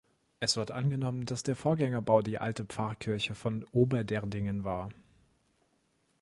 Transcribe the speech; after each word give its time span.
Es 0.39 0.57
wird 0.57 0.71
angenommen, 0.71 1.27
dass 1.27 1.43
der 1.43 1.55
Vorgängerbau 1.55 2.23
die 2.23 2.39
alte 2.39 2.65
Pfarrkirche 2.65 3.35
von 3.35 3.65
Oberderdingen 3.65 4.63
war. 4.63 4.89